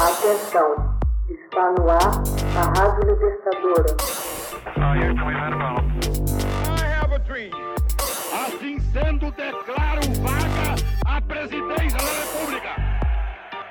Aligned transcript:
Atenção, 0.00 0.96
está 1.28 1.72
no 1.72 1.90
ar 1.90 1.98
a 2.56 2.78
Rádio 2.78 3.10
Libertadora. 3.10 3.96
Assim 8.32 8.78
sendo, 8.92 9.32
declaro 9.32 10.00
vaga 10.22 10.76
a 11.04 11.20
presidência 11.20 11.98
da 11.98 12.12
República. 12.12 12.76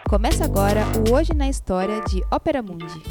Começa 0.10 0.44
agora 0.44 0.82
o 1.08 1.14
Hoje 1.16 1.34
na 1.34 1.48
História 1.48 2.02
de 2.02 2.22
Ópera 2.30 2.62
Mundi. 2.62 3.02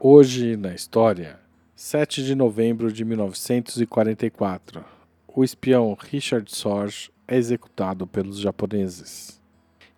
Hoje 0.00 0.56
na 0.56 0.74
História, 0.74 1.38
7 1.76 2.24
de 2.24 2.34
novembro 2.34 2.90
de 2.90 3.04
1944, 3.04 4.82
o 5.28 5.44
espião 5.44 5.94
Richard 6.00 6.50
Sorge 6.50 7.10
é 7.28 7.36
executado 7.36 8.06
pelos 8.06 8.38
japoneses. 8.38 9.41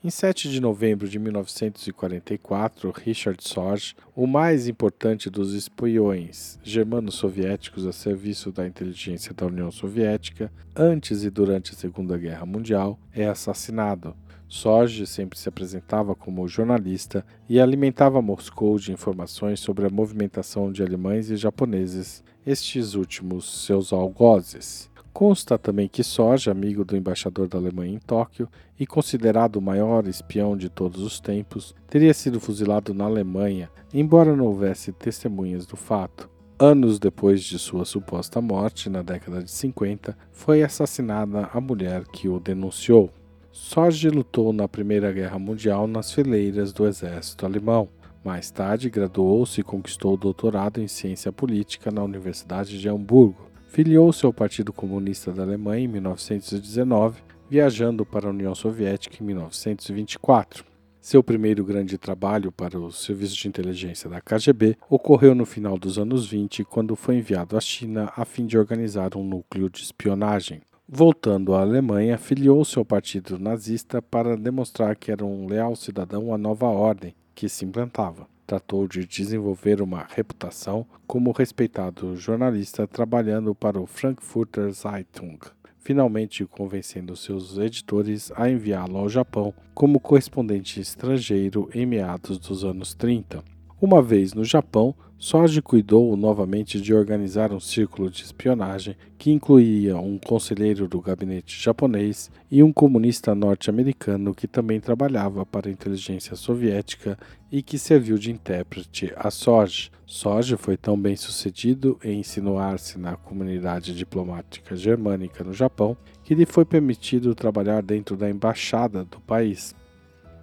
Em 0.05 0.11
7 0.11 0.51
de 0.51 0.61
novembro 0.61 1.09
de 1.09 1.19
1944, 1.19 2.91
Richard 2.91 3.43
Sorge, 3.43 3.97
o 4.15 4.27
mais 4.27 4.69
importante 4.69 5.31
dos 5.31 5.55
espiões 5.55 6.59
germano-soviéticos 6.63 7.87
a 7.87 7.93
serviço 7.93 8.53
da 8.53 8.67
inteligência 8.67 9.33
da 9.33 9.47
União 9.47 9.71
Soviética, 9.71 10.53
antes 10.77 11.25
e 11.25 11.31
durante 11.31 11.73
a 11.73 11.75
Segunda 11.75 12.19
Guerra 12.19 12.45
Mundial, 12.45 12.99
é 13.15 13.27
assassinado. 13.27 14.15
Sorge 14.47 15.07
sempre 15.07 15.39
se 15.39 15.49
apresentava 15.49 16.15
como 16.15 16.47
jornalista 16.47 17.25
e 17.49 17.59
alimentava 17.59 18.21
Moscou 18.21 18.79
de 18.79 18.93
informações 18.93 19.59
sobre 19.61 19.87
a 19.87 19.91
movimentação 19.91 20.71
de 20.71 20.83
alemães 20.83 21.31
e 21.31 21.37
japoneses, 21.39 22.23
estes 22.47 22.93
últimos 22.93 23.65
seus 23.65 23.91
algozes. 23.91 24.93
Consta 25.15 25.57
também 25.57 25.87
que 25.87 26.03
Sorge, 26.03 26.51
amigo 26.51 26.85
do 26.85 26.97
embaixador 26.97 27.47
da 27.47 27.57
Alemanha 27.57 27.95
em 27.95 27.99
Tóquio 28.01 28.49
e 28.79 28.85
considerado 28.85 29.55
o 29.55 29.63
maior 29.63 30.09
espião 30.09 30.57
de 30.57 30.69
todos 30.69 31.01
os 31.01 31.21
tempos, 31.21 31.73
teria 31.89 32.13
sido 32.13 32.41
fuzilado 32.41 32.93
na 32.93 33.05
Alemanha, 33.05 33.71
embora 33.93 34.35
não 34.35 34.47
houvesse 34.47 34.91
testemunhas 34.91 35.67
do 35.67 35.77
fato. 35.77 36.29
Anos 36.59 36.99
depois 36.99 37.45
de 37.45 37.61
sua 37.61 37.85
suposta 37.85 38.41
morte, 38.41 38.91
na 38.91 39.03
década 39.03 39.41
de 39.41 39.53
50, 39.53 40.19
foi 40.33 40.65
assassinada 40.65 41.49
a 41.53 41.61
mulher 41.61 42.05
que 42.09 42.29
o 42.29 42.41
denunciou. 42.41 43.09
Sorge 43.53 44.11
lutou 44.11 44.53
na 44.53 44.67
Primeira 44.67 45.13
Guerra 45.13 45.39
Mundial 45.39 45.87
nas 45.87 46.13
fileiras 46.13 46.73
do 46.73 46.89
exército 46.89 47.47
alemão. 47.47 47.89
Mais 48.25 48.51
tarde, 48.51 48.91
graduou-se 48.91 49.61
e 49.61 49.65
conquistou 49.65 50.15
o 50.15 50.19
doutorado 50.19 50.81
em 50.81 50.89
ciência 50.89 51.31
política 51.31 51.93
na 51.93 52.03
Universidade 52.03 52.81
de 52.81 52.89
Hamburgo. 52.89 53.54
Filiou-se 53.75 54.25
ao 54.25 54.33
Partido 54.33 54.73
Comunista 54.73 55.33
da 55.33 55.43
Alemanha 55.43 55.85
em 55.85 55.89
1919, 55.89 57.21
viajando 57.51 58.07
para 58.07 58.29
a 58.29 58.31
União 58.31 58.55
Soviética 58.55 59.17
em 59.21 59.27
1924. 59.27 60.65
Seu 61.01 61.25
primeiro 61.25 61.65
grande 61.65 61.99
trabalho 61.99 62.53
para 62.53 62.79
o 62.79 62.93
serviço 62.93 63.35
de 63.35 63.49
inteligência 63.49 64.09
da 64.09 64.21
KGB 64.21 64.77
ocorreu 64.89 65.35
no 65.35 65.45
final 65.45 65.77
dos 65.77 65.99
anos 65.99 66.25
20, 66.29 66.63
quando 66.63 66.95
foi 66.95 67.17
enviado 67.17 67.57
à 67.57 67.61
China 67.61 68.13
a 68.17 68.25
fim 68.25 68.47
de 68.47 68.57
organizar 68.57 69.17
um 69.17 69.25
núcleo 69.25 69.69
de 69.69 69.83
espionagem. 69.83 70.61
Voltando 70.89 71.53
à 71.53 71.63
Alemanha, 71.63 72.17
filiou-se 72.17 72.79
ao 72.79 72.85
partido 72.85 73.41
nazista 73.41 74.01
para 74.01 74.37
demonstrar 74.37 74.95
que 74.95 75.11
era 75.11 75.25
um 75.25 75.49
leal 75.49 75.75
cidadão 75.75 76.33
à 76.33 76.39
nova 76.39 76.67
ordem 76.67 77.13
que 77.35 77.49
se 77.49 77.65
implantava 77.65 78.33
tratou 78.47 78.87
de 78.87 79.07
desenvolver 79.07 79.81
uma 79.81 80.07
reputação 80.09 80.87
como 81.07 81.33
respeitado 81.33 82.17
jornalista 82.17 82.87
trabalhando 82.87 83.55
para 83.55 83.81
o 83.81 83.87
Frankfurter 83.87 84.71
Zeitung, 84.73 85.39
finalmente 85.79 86.45
convencendo 86.47 87.17
seus 87.17 87.59
editores 87.59 88.33
a 88.37 88.49
enviá-lo 88.49 88.99
ao 88.99 89.09
Japão 89.09 89.55
como 89.75 90.01
correspondente 90.01 90.81
estrangeiro 90.81 91.69
em 91.75 91.87
meados 91.87 92.39
dos 92.39 92.65
anos 92.65 92.95
30. 92.95 93.54
Uma 93.85 94.01
vez 94.01 94.33
no 94.33 94.47
Japão, 94.47 94.95
Sorge 95.19 95.61
cuidou 95.61 96.17
novamente 96.17 96.81
de 96.81 96.95
organizar 96.95 97.53
um 97.53 97.61
círculo 97.61 98.11
de 98.11 98.23
espionagem 98.23 98.97
que 99.19 99.31
incluía 99.31 99.99
um 99.99 100.17
conselheiro 100.17 100.89
do 100.89 101.03
gabinete 101.03 101.63
japonês 101.63 102.31
e 102.51 102.63
um 102.63 102.73
comunista 102.73 103.35
norte-americano 103.35 104.35
que 104.35 104.49
também 104.49 104.81
trabalhava 104.81 105.45
para 105.45 105.69
a 105.69 105.71
inteligência 105.71 106.35
soviética 106.35 107.19
e 107.53 107.61
que 107.61 107.77
serviu 107.77 108.17
de 108.17 108.33
intérprete 108.33 109.13
a 109.17 109.31
Sorge. 109.31 109.91
Sorge 110.07 110.57
foi 110.57 110.79
tão 110.79 110.99
bem 110.99 111.15
sucedido 111.15 111.99
em 112.03 112.21
insinuar-se 112.21 112.99
na 112.99 113.17
comunidade 113.17 113.95
diplomática 113.95 114.75
germânica 114.75 115.45
no 115.45 115.53
Japão 115.53 115.95
que 116.23 116.35
lhe 116.35 116.47
foi 116.47 116.65
permitido 116.65 117.35
trabalhar 117.35 117.83
dentro 117.83 118.17
da 118.17 118.31
embaixada 118.31 119.05
do 119.05 119.21
país, 119.21 119.75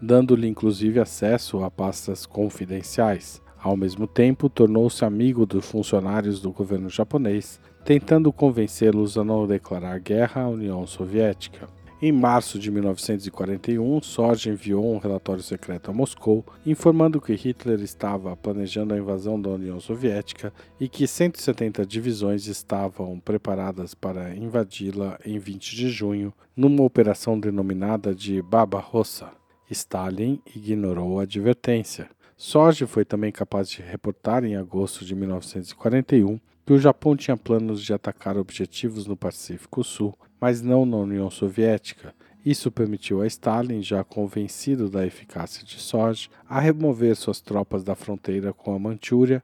dando-lhe 0.02 0.48
inclusive 0.48 1.00
acesso 1.00 1.64
a 1.64 1.70
pastas 1.70 2.26
confidenciais. 2.26 3.42
Ao 3.62 3.78
mesmo 3.78 4.08
tempo, 4.08 4.50
tornou-se 4.50 5.06
amigo 5.06 5.46
dos 5.46 5.66
funcionários 5.70 6.42
do 6.42 6.52
governo 6.52 6.90
japonês, 6.90 7.60
tentando 7.86 8.34
convencê-los 8.34 9.18
a 9.18 9.24
não 9.24 9.46
declarar 9.46 10.00
guerra 10.00 10.42
à 10.42 10.50
União 10.50 10.86
Soviética. 10.88 11.68
Em 12.02 12.12
março 12.12 12.58
de 12.58 12.72
1941, 12.72 14.02
Sorge 14.02 14.50
enviou 14.50 14.92
um 14.92 14.98
relatório 14.98 15.44
secreto 15.44 15.92
a 15.92 15.94
Moscou, 15.94 16.44
informando 16.66 17.22
que 17.22 17.36
Hitler 17.36 17.80
estava 17.82 18.36
planejando 18.36 18.96
a 18.96 18.98
invasão 18.98 19.40
da 19.40 19.52
União 19.52 19.80
Soviética 19.80 20.52
e 20.80 20.90
que 20.90 21.06
170 21.06 21.86
divisões 21.86 22.48
estavam 22.48 23.20
preparadas 23.20 23.94
para 23.94 24.36
invadi-la 24.36 25.20
em 25.24 25.38
20 25.38 25.76
de 25.76 25.90
junho, 25.90 26.34
numa 26.58 26.82
operação 26.82 27.40
denominada 27.40 28.16
de 28.16 28.42
Barbarossa. 28.42 29.41
Stalin 29.72 30.42
ignorou 30.56 31.20
a 31.20 31.24
advertência. 31.24 32.10
Sorge 32.36 32.86
foi 32.86 33.06
também 33.06 33.32
capaz 33.32 33.70
de 33.70 33.82
reportar 33.82 34.44
em 34.44 34.56
agosto 34.56 35.06
de 35.06 35.16
1941 35.16 36.40
que 36.66 36.74
o 36.74 36.80
Japão 36.80 37.16
tinha 37.16 37.38
planos 37.38 37.82
de 37.82 37.94
atacar 37.94 38.38
objetivos 38.38 39.08
no 39.08 39.16
Pacífico 39.16 39.84
Sul, 39.84 40.18
mas 40.40 40.62
não 40.62 40.86
na 40.86 40.98
União 40.98 41.30
Soviética. 41.30 42.14
Isso 42.44 42.72
permitiu 42.72 43.22
a 43.22 43.28
Stalin, 43.28 43.84
já 43.84 44.04
convencido 44.04 44.90
da 44.90 45.06
eficácia 45.06 45.64
de 45.64 45.80
Sorge, 45.80 46.30
a 46.50 46.60
remover 46.60 47.16
suas 47.16 47.40
tropas 47.40 47.84
da 47.84 47.96
fronteira 47.96 48.52
com 48.52 48.74
a 48.74 48.80
Manchúria, 48.80 49.44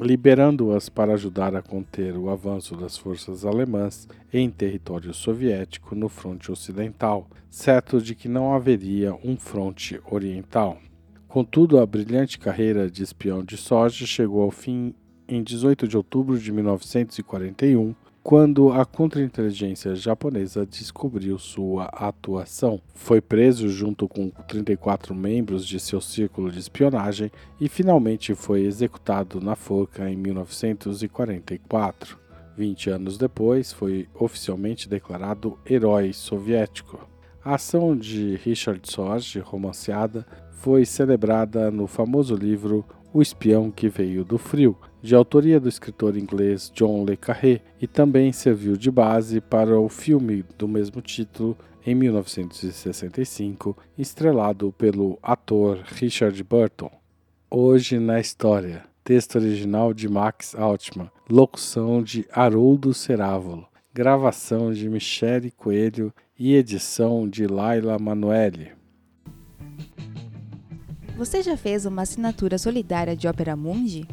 liberando-as 0.00 0.88
para 0.88 1.12
ajudar 1.12 1.54
a 1.54 1.60
conter 1.60 2.16
o 2.16 2.30
avanço 2.30 2.74
das 2.74 2.96
forças 2.96 3.44
alemãs 3.44 4.08
em 4.32 4.48
território 4.48 5.12
soviético 5.12 5.94
no 5.94 6.08
fronte 6.08 6.50
ocidental, 6.50 7.28
certo 7.50 8.00
de 8.00 8.14
que 8.14 8.26
não 8.28 8.54
haveria 8.54 9.14
um 9.22 9.36
fronte 9.36 10.00
oriental. 10.10 10.78
Contudo, 11.28 11.78
a 11.78 11.86
brilhante 11.86 12.38
carreira 12.38 12.90
de 12.90 13.02
espião 13.02 13.44
de 13.44 13.56
Sorge 13.56 14.06
chegou 14.06 14.42
ao 14.42 14.50
fim 14.50 14.94
em 15.28 15.42
18 15.42 15.86
de 15.86 15.96
outubro 15.96 16.38
de 16.38 16.50
1941, 16.50 17.94
quando 18.22 18.70
a 18.70 18.84
contra-inteligência 18.84 19.94
japonesa 19.94 20.66
descobriu 20.66 21.38
sua 21.38 21.86
atuação. 21.86 22.80
Foi 22.94 23.20
preso 23.20 23.68
junto 23.68 24.06
com 24.06 24.30
34 24.30 25.14
membros 25.14 25.66
de 25.66 25.80
seu 25.80 26.00
círculo 26.00 26.50
de 26.50 26.58
espionagem 26.58 27.30
e 27.60 27.68
finalmente 27.68 28.34
foi 28.34 28.62
executado 28.62 29.40
na 29.40 29.56
forca 29.56 30.08
em 30.08 30.16
1944. 30.16 32.18
20 32.56 32.90
anos 32.90 33.16
depois, 33.16 33.72
foi 33.72 34.06
oficialmente 34.14 34.88
declarado 34.88 35.58
herói 35.64 36.12
soviético. 36.12 37.08
A 37.42 37.54
ação 37.54 37.96
de 37.96 38.36
Richard 38.36 38.80
Sorge, 38.90 39.38
romanceada, 39.38 40.26
foi 40.52 40.84
celebrada 40.84 41.70
no 41.70 41.86
famoso 41.86 42.34
livro 42.34 42.84
O 43.14 43.22
Espião 43.22 43.70
que 43.70 43.88
Veio 43.88 44.26
do 44.26 44.36
Frio, 44.36 44.76
de 45.02 45.14
autoria 45.14 45.58
do 45.58 45.68
escritor 45.68 46.16
inglês 46.16 46.70
John 46.74 47.04
le 47.04 47.16
Carré, 47.16 47.60
e 47.80 47.86
também 47.86 48.32
serviu 48.32 48.76
de 48.76 48.90
base 48.90 49.40
para 49.40 49.78
o 49.78 49.88
filme 49.88 50.44
do 50.58 50.68
mesmo 50.68 51.00
título 51.00 51.56
em 51.84 51.94
1965, 51.94 53.76
estrelado 53.96 54.72
pelo 54.72 55.18
ator 55.22 55.78
Richard 55.84 56.42
Burton. 56.44 56.90
Hoje 57.50 57.98
na 57.98 58.20
História, 58.20 58.84
texto 59.02 59.36
original 59.36 59.94
de 59.94 60.08
Max 60.08 60.54
Altman, 60.54 61.10
locução 61.28 62.02
de 62.02 62.26
Haroldo 62.30 62.92
Cerávolo, 62.92 63.66
gravação 63.92 64.72
de 64.72 64.88
Michele 64.88 65.50
Coelho 65.50 66.12
e 66.38 66.54
edição 66.54 67.28
de 67.28 67.46
Laila 67.46 67.98
Manoeli. 67.98 68.72
Você 71.16 71.42
já 71.42 71.56
fez 71.56 71.84
uma 71.84 72.02
assinatura 72.02 72.56
solidária 72.56 73.16
de 73.16 73.28
Opera 73.28 73.54
Mundi? 73.56 74.06